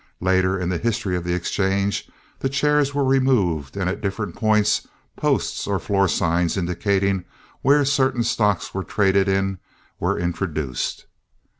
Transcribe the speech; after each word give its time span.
Later 0.19 0.57
in 0.57 0.69
the 0.69 0.79
history 0.79 1.15
of 1.15 1.23
the 1.25 1.35
exchange 1.35 2.09
the 2.39 2.49
chairs 2.49 2.91
were 2.91 3.03
removed 3.03 3.77
and 3.77 3.87
at 3.87 4.01
different 4.01 4.33
points 4.33 4.87
posts 5.15 5.67
or 5.67 5.77
floor 5.77 6.07
signs 6.07 6.57
indicating 6.57 7.23
where 7.61 7.85
certain 7.85 8.23
stocks 8.23 8.73
were 8.73 8.83
traded 8.83 9.27
in 9.27 9.59
were 9.99 10.17
introduced. 10.17 11.05